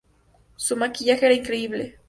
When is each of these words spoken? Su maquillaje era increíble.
Su 0.55 0.75
maquillaje 0.75 1.25
era 1.27 1.35
increíble. 1.35 1.99